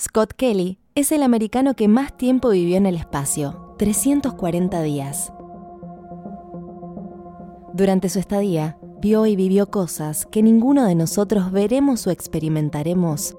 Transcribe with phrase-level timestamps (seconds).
[0.00, 5.32] Scott Kelly es el americano que más tiempo vivió en el espacio, 340 días.
[7.72, 13.34] Durante su estadía, vio y vivió cosas que ninguno de nosotros veremos o experimentaremos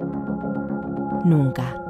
[1.24, 1.82] nunca.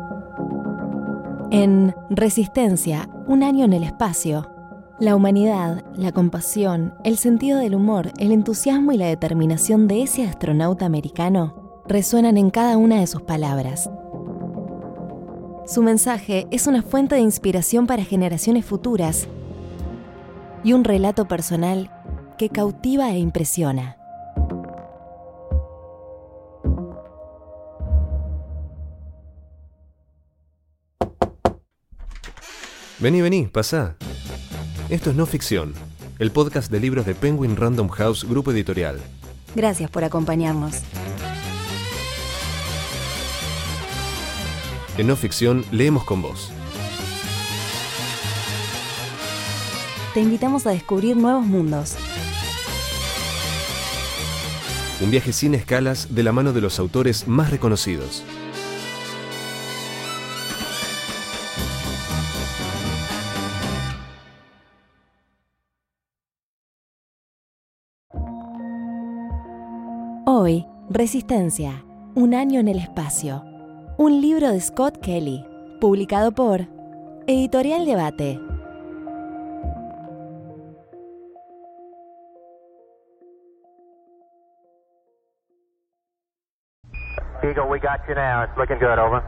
[1.50, 4.48] En Resistencia, un año en el espacio,
[5.00, 10.28] la humanidad, la compasión, el sentido del humor, el entusiasmo y la determinación de ese
[10.28, 13.90] astronauta americano resuenan en cada una de sus palabras.
[15.70, 19.28] Su mensaje es una fuente de inspiración para generaciones futuras
[20.64, 21.92] y un relato personal
[22.40, 23.96] que cautiva e impresiona.
[32.98, 33.96] Vení, vení, pasá.
[34.90, 35.76] Esto es No Ficción,
[36.18, 39.00] el podcast de libros de Penguin Random House Grupo Editorial.
[39.56, 40.82] Gracias por acompañarnos.
[45.00, 46.52] En No Ficción leemos con vos.
[50.14, 51.96] Te invitamos a descubrir nuevos mundos.
[55.00, 58.26] Un viaje sin escalas de la mano de los autores más reconocidos.
[70.26, 73.49] Hoy, Resistencia, un año en el espacio.
[74.02, 75.46] Un libro de Scott Kelly,
[75.82, 76.62] publicado por
[77.28, 78.40] Editorial Debate.
[87.44, 88.46] Eagle, we got you now.
[88.46, 89.22] It's looking good, over.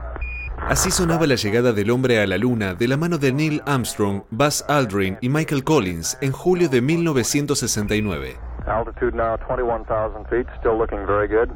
[0.69, 4.23] Así sonaba la llegada del hombre a la Luna de la mano de Neil Armstrong,
[4.31, 8.37] Buzz Aldrin y Michael Collins en julio de 1969.
[8.67, 11.49] Altitude now 21,000 feet, still looking very good.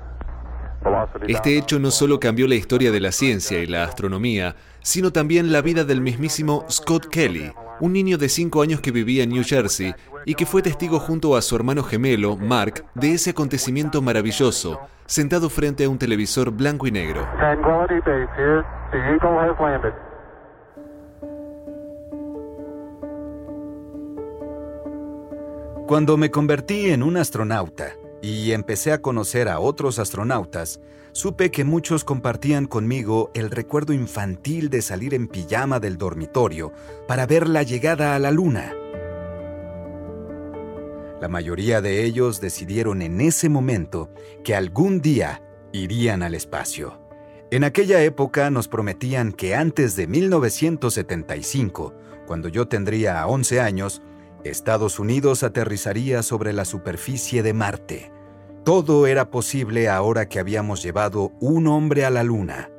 [1.27, 5.51] Este hecho no solo cambió la historia de la ciencia y la astronomía, sino también
[5.51, 9.43] la vida del mismísimo Scott Kelly, un niño de 5 años que vivía en New
[9.43, 14.79] Jersey y que fue testigo junto a su hermano gemelo, Mark, de ese acontecimiento maravilloso,
[15.05, 17.27] sentado frente a un televisor blanco y negro.
[25.87, 27.93] Cuando me convertí en un astronauta
[28.25, 30.79] y empecé a conocer a otros astronautas,
[31.11, 36.73] supe que muchos compartían conmigo el recuerdo infantil de salir en pijama del dormitorio
[37.07, 38.73] para ver la llegada a la Luna.
[41.21, 44.09] La mayoría de ellos decidieron en ese momento
[44.43, 46.99] que algún día irían al espacio.
[47.51, 51.93] En aquella época nos prometían que antes de 1975,
[52.25, 54.01] cuando yo tendría 11 años,
[54.43, 58.14] Estados Unidos aterrizaría sobre la superficie de Marte.
[58.65, 62.71] Todo era posible ahora que habíamos llevado un hombre a la Luna.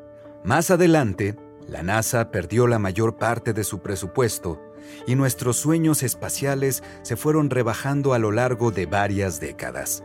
[0.42, 1.36] Más adelante,
[1.68, 4.60] la NASA perdió la mayor parte de su presupuesto
[5.06, 10.02] y nuestros sueños espaciales se fueron rebajando a lo largo de varias décadas.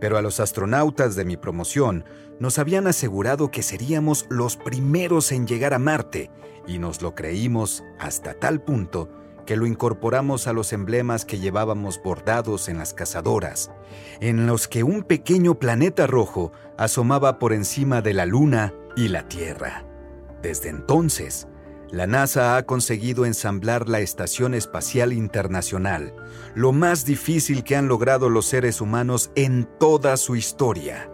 [0.00, 2.06] Pero a los astronautas de mi promoción
[2.40, 6.30] nos habían asegurado que seríamos los primeros en llegar a Marte
[6.66, 9.10] y nos lo creímos hasta tal punto
[9.52, 13.70] que lo incorporamos a los emblemas que llevábamos bordados en las cazadoras,
[14.18, 19.28] en los que un pequeño planeta rojo asomaba por encima de la Luna y la
[19.28, 19.84] Tierra.
[20.40, 21.48] Desde entonces,
[21.90, 26.14] la NASA ha conseguido ensamblar la Estación Espacial Internacional,
[26.54, 31.10] lo más difícil que han logrado los seres humanos en toda su historia.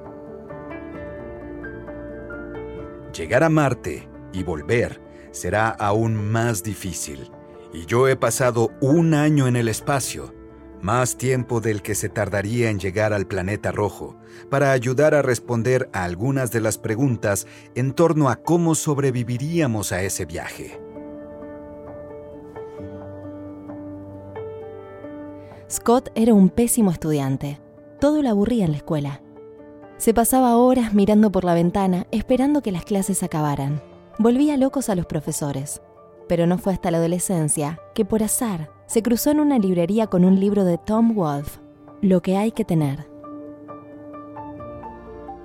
[3.12, 7.32] Llegar a Marte y volver será aún más difícil,
[7.72, 10.34] y yo he pasado un año en el espacio,
[10.80, 14.16] más tiempo del que se tardaría en llegar al planeta rojo,
[14.48, 20.02] para ayudar a responder a algunas de las preguntas en torno a cómo sobreviviríamos a
[20.02, 20.80] ese viaje.
[25.70, 27.60] Scott era un pésimo estudiante.
[28.00, 29.20] Todo lo aburría en la escuela.
[29.98, 33.82] Se pasaba horas mirando por la ventana, esperando que las clases acabaran.
[34.18, 35.82] Volvía locos a los profesores.
[36.28, 40.24] Pero no fue hasta la adolescencia que, por azar, se cruzó en una librería con
[40.24, 41.60] un libro de Tom Wolfe,
[42.00, 43.08] Lo que hay que tener.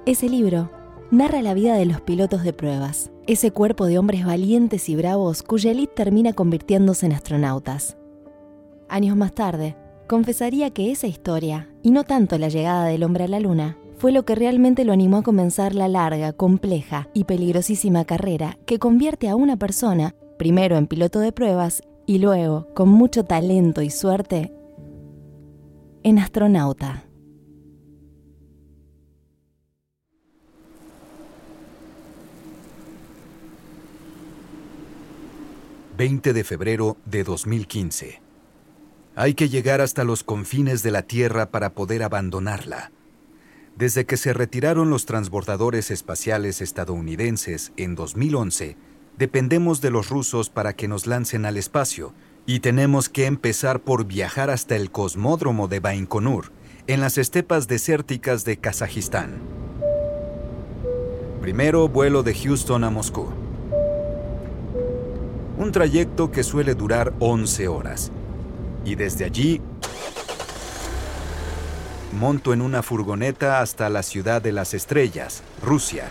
[0.06, 0.70] Ese libro
[1.12, 5.44] narra la vida de los pilotos de pruebas, ese cuerpo de hombres valientes y bravos
[5.44, 7.98] cuya élite termina convirtiéndose en astronautas.
[8.90, 9.78] Años más tarde,
[10.08, 14.12] confesaría que esa historia, y no tanto la llegada del hombre a la luna, fue
[14.12, 19.30] lo que realmente lo animó a comenzar la larga, compleja y peligrosísima carrera que convierte
[19.30, 24.54] a una persona, primero en piloto de pruebas y luego, con mucho talento y suerte,
[26.04, 27.06] en astronauta.
[35.96, 38.20] ...20 de febrero de 2015.
[39.16, 42.92] Hay que llegar hasta los confines de la Tierra para poder abandonarla.
[43.78, 48.76] Desde que se retiraron los transbordadores espaciales estadounidenses en 2011
[49.18, 52.14] dependemos de los rusos para que nos lancen al espacio
[52.46, 56.52] y tenemos que empezar por viajar hasta el cosmódromo de Baikonur,
[56.88, 59.40] en las estepas desérticas de Kazajistán.
[61.42, 63.30] Primero vuelo de Houston a Moscú.
[65.58, 68.12] Un trayecto que suele durar 11 horas.
[68.84, 69.62] Y desde allí
[72.14, 76.10] monto en una furgoneta hasta la ciudad de las estrellas, Rusia.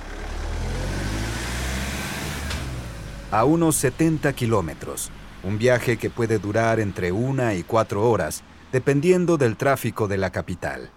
[3.32, 5.11] A unos 70 kilómetros,
[5.43, 10.31] un viaje que puede durar entre una y cuatro horas, dependiendo del tráfico de la
[10.31, 10.90] capital.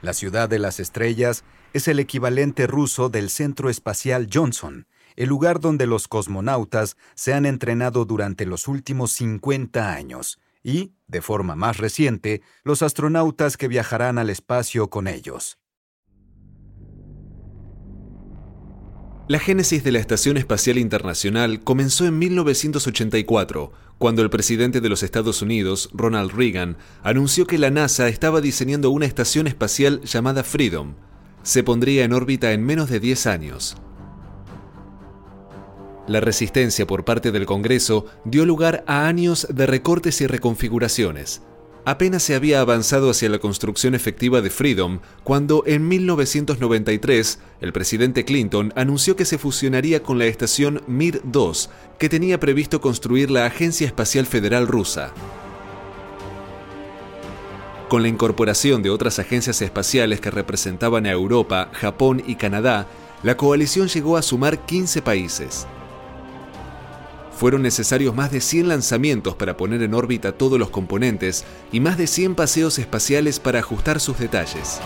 [0.00, 5.58] La ciudad de las estrellas es el equivalente ruso del Centro Espacial Johnson, el lugar
[5.58, 11.78] donde los cosmonautas se han entrenado durante los últimos 50 años, y, de forma más
[11.78, 15.58] reciente, los astronautas que viajarán al espacio con ellos.
[19.32, 25.02] La génesis de la Estación Espacial Internacional comenzó en 1984, cuando el presidente de los
[25.02, 30.96] Estados Unidos, Ronald Reagan, anunció que la NASA estaba diseñando una estación espacial llamada Freedom.
[31.44, 33.76] Se pondría en órbita en menos de 10 años.
[36.06, 41.40] La resistencia por parte del Congreso dio lugar a años de recortes y reconfiguraciones.
[41.84, 48.24] Apenas se había avanzado hacia la construcción efectiva de Freedom cuando en 1993 el presidente
[48.24, 53.84] Clinton anunció que se fusionaría con la estación Mir-2 que tenía previsto construir la Agencia
[53.84, 55.12] Espacial Federal Rusa.
[57.88, 62.86] Con la incorporación de otras agencias espaciales que representaban a Europa, Japón y Canadá,
[63.24, 65.66] la coalición llegó a sumar 15 países.
[67.42, 71.98] Fueron necesarios más de 100 lanzamientos para poner en órbita todos los componentes y más
[71.98, 74.80] de 100 paseos espaciales para ajustar sus detalles.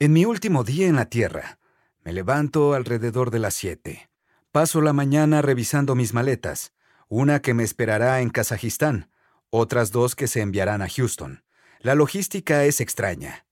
[0.00, 1.60] En mi último día en la Tierra,
[2.02, 4.10] me levanto alrededor de las 7.
[4.50, 6.72] Paso la mañana revisando mis maletas,
[7.06, 9.12] una que me esperará en Kazajistán,
[9.50, 11.44] otras dos que se enviarán a Houston.
[11.78, 13.43] La logística es extraña.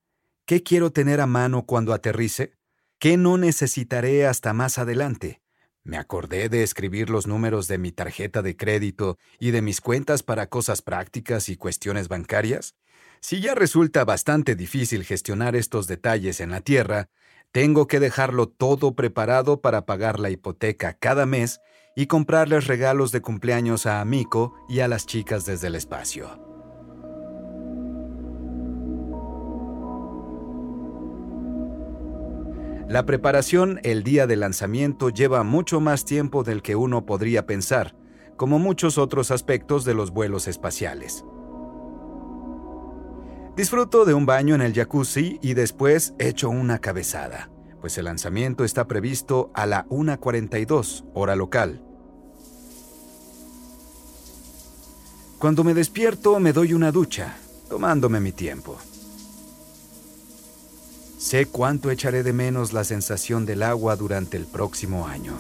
[0.52, 2.52] ¿Qué quiero tener a mano cuando aterrice?
[2.98, 5.40] ¿Qué no necesitaré hasta más adelante?
[5.82, 10.22] Me acordé de escribir los números de mi tarjeta de crédito y de mis cuentas
[10.22, 12.74] para cosas prácticas y cuestiones bancarias.
[13.22, 17.08] Si ya resulta bastante difícil gestionar estos detalles en la Tierra,
[17.50, 21.60] tengo que dejarlo todo preparado para pagar la hipoteca cada mes
[21.96, 26.28] y comprarles regalos de cumpleaños a Amico y a las chicas desde el espacio.
[32.88, 37.94] La preparación el día del lanzamiento lleva mucho más tiempo del que uno podría pensar,
[38.36, 41.24] como muchos otros aspectos de los vuelos espaciales.
[43.56, 47.50] Disfruto de un baño en el jacuzzi y después echo una cabezada,
[47.80, 51.82] pues el lanzamiento está previsto a la 1.42 hora local.
[55.38, 57.36] Cuando me despierto me doy una ducha,
[57.68, 58.78] tomándome mi tiempo.
[61.22, 65.34] Sé cuánto echaré de menos la sensación del agua durante el próximo año.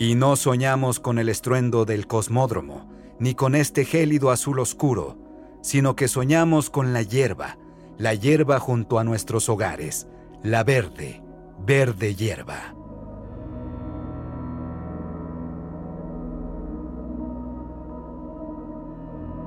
[0.00, 5.16] Y no soñamos con el estruendo del cosmódromo, ni con este gélido azul oscuro,
[5.62, 7.56] sino que soñamos con la hierba,
[7.98, 10.08] la hierba junto a nuestros hogares,
[10.42, 11.22] la verde,
[11.64, 12.74] verde hierba.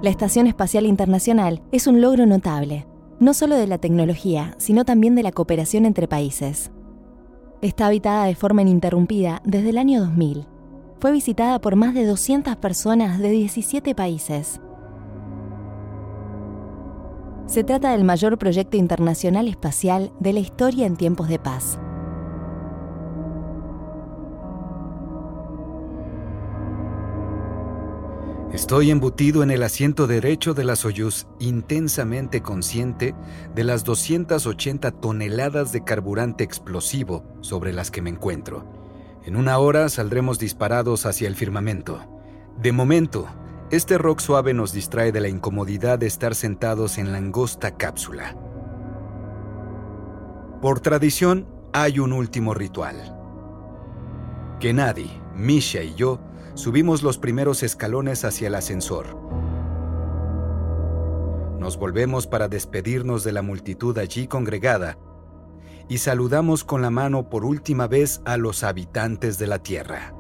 [0.06, 2.86] La Estación Espacial Internacional es un logro notable,
[3.20, 6.72] no solo de la tecnología, sino también de la cooperación entre países.
[7.64, 10.46] Está habitada de forma ininterrumpida desde el año 2000.
[11.00, 14.62] Fue visitada por más de 200 personas de 17 países.
[17.48, 21.80] Se trata del mayor proyecto internacional espacial de la historia en tiempos de paz.
[28.56, 33.14] Estoy embutido en el asiento derecho de la Soyuz, intensamente consciente
[33.54, 38.66] de las 280 toneladas de carburante explosivo sobre las que me encuentro.
[39.26, 42.00] En una hora saldremos disparados hacia el firmamento.
[42.58, 43.28] De momento,
[43.72, 48.38] este rock suave nos distrae de la incomodidad de estar sentados en la angosta cápsula.
[50.62, 53.20] Por tradición, hay un último ritual.
[54.62, 56.22] Que nadie, Misha y yo
[56.56, 59.16] subimos los primeros escalones hacia el ascensor.
[61.60, 64.98] Nos volvemos para despedirnos de la multitud allí congregada
[65.88, 70.14] y saludamos con la mano por última vez a los habitantes de la Tierra.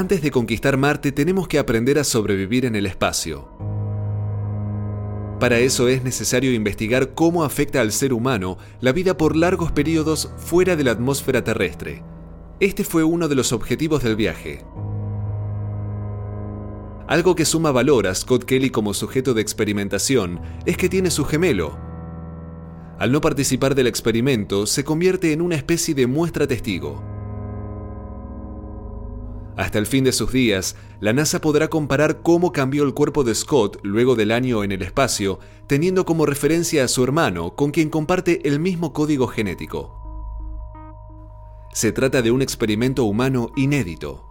[0.00, 3.50] Antes de conquistar Marte tenemos que aprender a sobrevivir en el espacio.
[5.38, 10.32] Para eso es necesario investigar cómo afecta al ser humano la vida por largos periodos
[10.38, 12.02] fuera de la atmósfera terrestre.
[12.60, 14.64] Este fue uno de los objetivos del viaje.
[17.06, 21.26] Algo que suma valor a Scott Kelly como sujeto de experimentación es que tiene su
[21.26, 21.78] gemelo.
[22.98, 27.09] Al no participar del experimento, se convierte en una especie de muestra testigo.
[29.56, 33.34] Hasta el fin de sus días, la NASA podrá comparar cómo cambió el cuerpo de
[33.34, 37.90] Scott luego del año en el espacio, teniendo como referencia a su hermano, con quien
[37.90, 39.96] comparte el mismo código genético.
[41.72, 44.26] Se trata de un experimento humano inédito.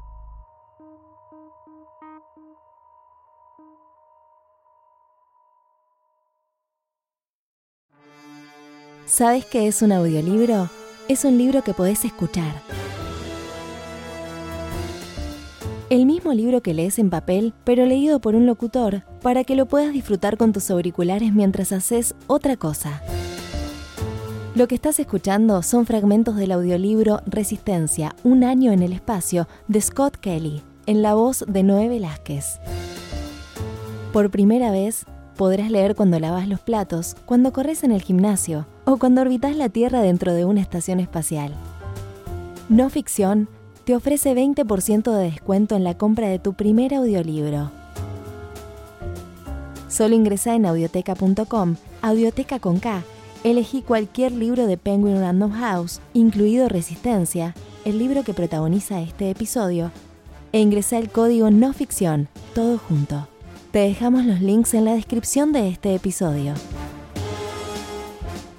[9.06, 10.70] ¿Sabes qué es un audiolibro?
[11.08, 12.62] Es un libro que podés escuchar
[15.89, 19.65] el mismo libro que lees en papel, pero leído por un locutor, para que lo
[19.65, 23.01] puedas disfrutar con tus auriculares mientras haces otra cosa.
[24.55, 29.81] Lo que estás escuchando son fragmentos del audiolibro Resistencia, un año en el espacio, de
[29.81, 32.60] Scott Kelly, en la voz de Noé Velázquez.
[34.13, 35.05] Por primera vez,
[35.38, 39.69] podrás leer cuando lavas los platos, cuando corres en el gimnasio o cuando orbitas la
[39.69, 41.53] Tierra dentro de una estación espacial.
[42.69, 43.50] No ficción,
[43.89, 47.72] te ofrece 20% de descuento en la compra de tu primer audiolibro.
[49.88, 53.01] Solo ingresa en audioteca.com, audioteca con K,
[53.43, 59.91] elegí cualquier libro de Penguin Random House, incluido Resistencia, el libro que protagoniza este episodio,
[60.51, 63.27] e ingresa el código no ficción, todo junto.
[63.72, 66.53] Te dejamos los links en la descripción de este episodio.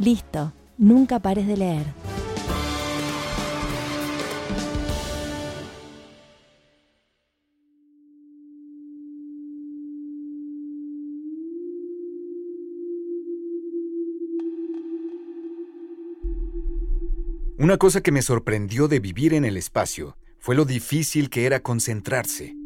[0.01, 1.85] Listo, nunca pares de leer.
[17.61, 21.61] Una cosa que me sorprendió de vivir en el espacio fue lo difícil que era
[21.61, 22.57] concentrarse.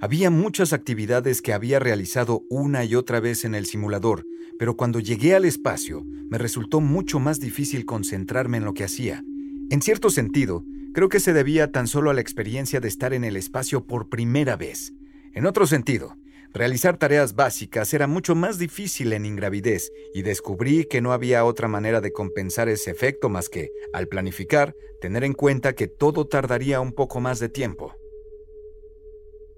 [0.00, 4.24] Había muchas actividades que había realizado una y otra vez en el simulador,
[4.60, 9.24] pero cuando llegué al espacio me resultó mucho más difícil concentrarme en lo que hacía.
[9.70, 13.24] En cierto sentido, creo que se debía tan solo a la experiencia de estar en
[13.24, 14.92] el espacio por primera vez.
[15.32, 16.16] En otro sentido,
[16.56, 21.68] Realizar tareas básicas era mucho más difícil en ingravidez y descubrí que no había otra
[21.68, 26.80] manera de compensar ese efecto más que, al planificar, tener en cuenta que todo tardaría
[26.80, 27.94] un poco más de tiempo.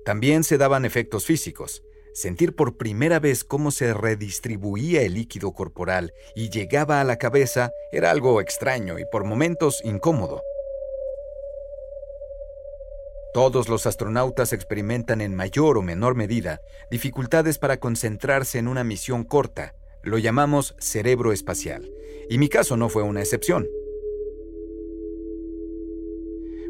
[0.04, 1.84] También se daban efectos físicos.
[2.14, 7.70] Sentir por primera vez cómo se redistribuía el líquido corporal y llegaba a la cabeza
[7.92, 10.42] era algo extraño y por momentos incómodo.
[13.35, 19.25] Todos los astronautas experimentan en mayor o menor medida dificultades para concentrarse en una misión
[19.25, 19.75] corta.
[20.02, 21.90] Lo llamamos cerebro espacial.
[22.30, 23.66] Y mi caso no fue una excepción.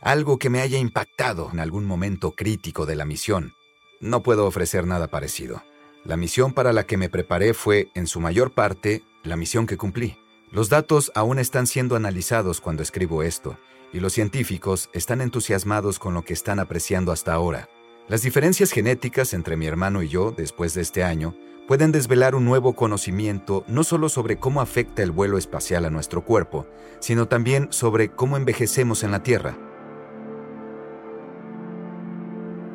[0.00, 3.52] algo que me haya impactado en algún momento crítico de la misión.
[4.00, 5.62] no puedo ofrecer nada parecido.
[6.02, 9.76] La misión para la que me preparé fue, en su mayor parte, la misión que
[9.76, 10.16] cumplí.
[10.50, 13.58] Los datos aún están siendo analizados cuando escribo esto,
[13.92, 17.68] y los científicos están entusiasmados con lo que están apreciando hasta ahora.
[18.08, 21.34] Las diferencias genéticas entre mi hermano y yo, después de este año,
[21.66, 26.24] pueden desvelar un nuevo conocimiento no solo sobre cómo afecta el vuelo espacial a nuestro
[26.24, 26.66] cuerpo,
[27.00, 29.58] sino también sobre cómo envejecemos en la Tierra.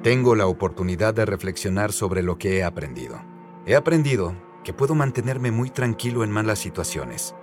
[0.04, 3.20] Tengo la oportunidad de reflexionar sobre lo que he aprendido.
[3.66, 7.34] He aprendido que puedo mantenerme muy tranquilo en malas situaciones.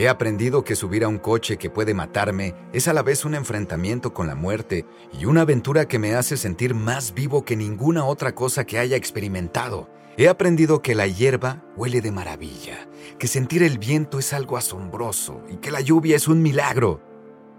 [0.00, 3.34] He aprendido que subir a un coche que puede matarme es a la vez un
[3.34, 8.06] enfrentamiento con la muerte y una aventura que me hace sentir más vivo que ninguna
[8.06, 9.90] otra cosa que haya experimentado.
[10.16, 12.88] He aprendido que la hierba huele de maravilla,
[13.18, 17.02] que sentir el viento es algo asombroso y que la lluvia es un milagro.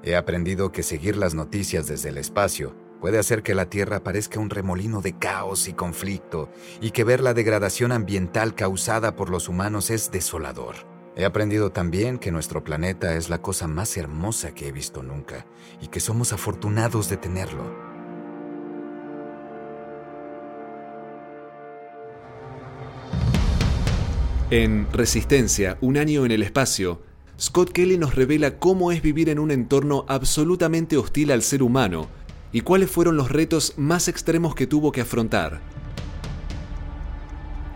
[0.02, 4.40] He aprendido que seguir las noticias desde el espacio puede hacer que la Tierra parezca
[4.40, 6.50] un remolino de caos y conflicto
[6.82, 10.91] y que ver la degradación ambiental causada por los humanos es desolador.
[11.22, 15.46] He aprendido también que nuestro planeta es la cosa más hermosa que he visto nunca
[15.80, 17.64] y que somos afortunados de tenerlo.
[24.50, 27.04] En Resistencia, un año en el espacio,
[27.40, 32.08] Scott Kelly nos revela cómo es vivir en un entorno absolutamente hostil al ser humano
[32.52, 35.62] y cuáles fueron los retos más extremos que tuvo que afrontar.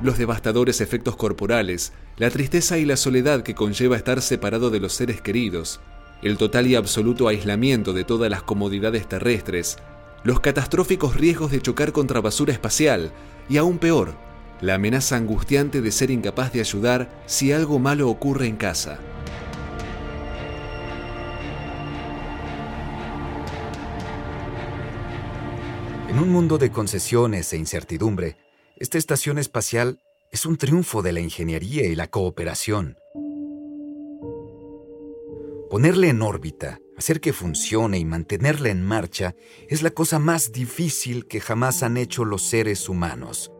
[0.01, 4.93] Los devastadores efectos corporales, la tristeza y la soledad que conlleva estar separado de los
[4.93, 5.79] seres queridos,
[6.21, 9.77] el total y absoluto aislamiento de todas las comodidades terrestres,
[10.23, 13.11] los catastróficos riesgos de chocar contra basura espacial
[13.47, 14.15] y aún peor,
[14.59, 18.99] la amenaza angustiante de ser incapaz de ayudar si algo malo ocurre en casa.
[26.09, 28.37] En un mundo de concesiones e incertidumbre,
[28.77, 29.99] esta estación espacial
[30.31, 32.97] es un triunfo de la ingeniería y la cooperación.
[35.69, 39.35] Ponerle en órbita, hacer que funcione y mantenerla en marcha
[39.69, 43.51] es la cosa más difícil que jamás han hecho los seres humanos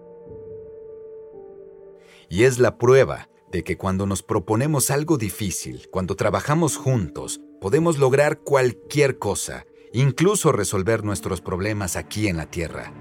[2.30, 7.98] y es la prueba de que cuando nos proponemos algo difícil, cuando trabajamos juntos, podemos
[7.98, 12.94] lograr cualquier cosa, incluso resolver nuestros problemas aquí en la Tierra.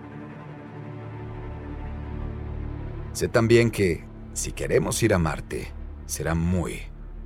[3.14, 5.68] Sé también que, si queremos ir a Marte,
[6.04, 6.82] será muy,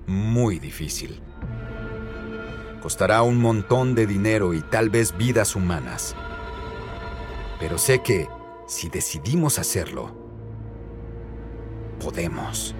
[0.06, 1.22] muy difícil.
[2.82, 6.14] Costará un montón de dinero y tal vez vidas humanas.
[7.58, 8.28] Pero sé que,
[8.66, 10.14] si decidimos hacerlo,
[11.98, 12.74] podemos.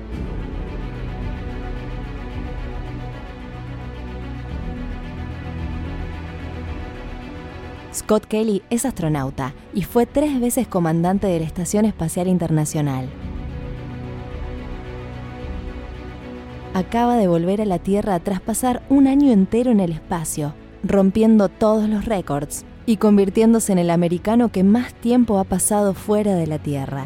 [8.08, 13.06] Scott Kelly es astronauta y fue tres veces comandante de la Estación Espacial Internacional.
[16.72, 21.50] Acaba de volver a la Tierra tras pasar un año entero en el espacio, rompiendo
[21.50, 26.46] todos los récords y convirtiéndose en el americano que más tiempo ha pasado fuera de
[26.46, 27.04] la Tierra.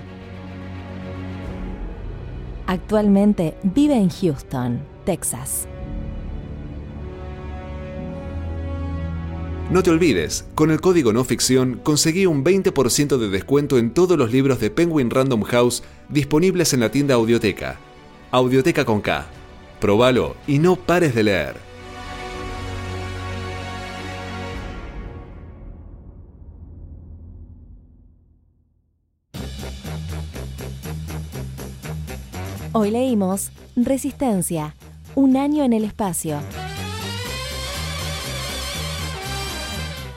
[2.68, 5.66] Actualmente vive en Houston, Texas.
[9.72, 14.18] No te olvides, con el código no ficción conseguí un 20% de descuento en todos
[14.18, 17.78] los libros de Penguin Random House disponibles en la tienda Audioteca.
[18.32, 19.24] Audioteca con K.
[19.80, 21.56] Probalo y no pares de leer.
[32.72, 34.74] Hoy leímos Resistencia,
[35.14, 36.42] un año en el espacio.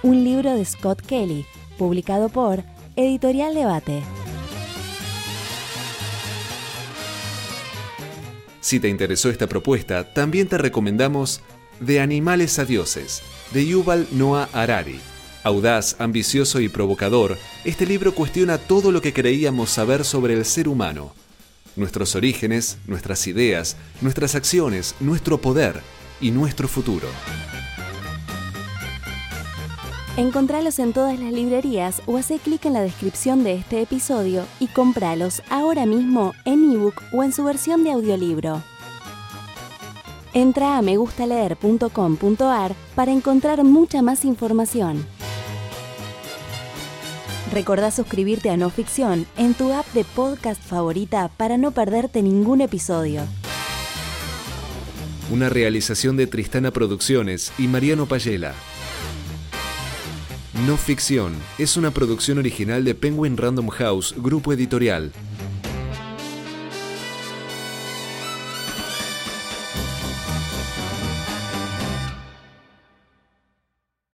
[0.05, 1.47] Un libro de Scott Kelly,
[1.79, 2.63] publicado por
[2.95, 4.03] Editorial Debate.
[8.61, 11.41] Si te interesó esta propuesta, también te recomendamos
[11.79, 14.99] De Animales a Dioses, de Yuval Noah Harari.
[15.41, 20.67] Audaz, ambicioso y provocador, este libro cuestiona todo lo que creíamos saber sobre el ser
[20.67, 21.13] humano
[21.75, 25.81] nuestros orígenes, nuestras ideas, nuestras acciones, nuestro poder
[26.21, 27.07] y nuestro futuro.
[30.17, 34.67] Encontralos en todas las librerías o hace clic en la descripción de este episodio y
[34.67, 38.63] compralos ahora mismo en ebook o en su versión de audiolibro.
[40.33, 45.05] Entra a megustaleer.com.ar para encontrar mucha más información.
[47.51, 52.61] Recordá suscribirte a No Ficción en tu app de podcast favorita para no perderte ningún
[52.61, 53.23] episodio.
[55.29, 58.53] Una realización de Tristana Producciones y Mariano Payela.
[60.63, 65.11] No Ficción es una producción original de Penguin Random House, grupo editorial.